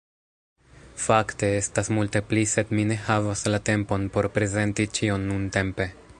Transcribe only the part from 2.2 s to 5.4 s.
pli sed mi ne havas la tempon por prezenti ĉion